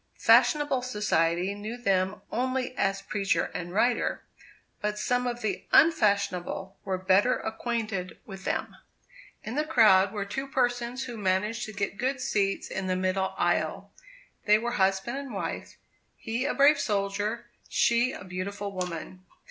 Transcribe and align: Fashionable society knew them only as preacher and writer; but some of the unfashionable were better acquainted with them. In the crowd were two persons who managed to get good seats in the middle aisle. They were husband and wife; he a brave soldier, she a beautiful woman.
Fashionable 0.17 0.81
society 0.81 1.53
knew 1.53 1.77
them 1.77 2.21
only 2.31 2.75
as 2.75 3.03
preacher 3.03 3.51
and 3.53 3.71
writer; 3.71 4.23
but 4.81 4.97
some 4.97 5.27
of 5.27 5.41
the 5.41 5.65
unfashionable 5.71 6.75
were 6.83 6.97
better 6.97 7.37
acquainted 7.37 8.17
with 8.25 8.43
them. 8.43 8.77
In 9.43 9.53
the 9.53 9.63
crowd 9.63 10.11
were 10.11 10.25
two 10.25 10.47
persons 10.47 11.03
who 11.03 11.17
managed 11.17 11.65
to 11.65 11.71
get 11.71 11.99
good 11.99 12.19
seats 12.19 12.67
in 12.67 12.87
the 12.87 12.95
middle 12.95 13.35
aisle. 13.37 13.91
They 14.45 14.57
were 14.57 14.71
husband 14.71 15.19
and 15.19 15.35
wife; 15.35 15.77
he 16.17 16.45
a 16.45 16.55
brave 16.55 16.79
soldier, 16.79 17.51
she 17.69 18.11
a 18.11 18.23
beautiful 18.23 18.71
woman. 18.71 19.23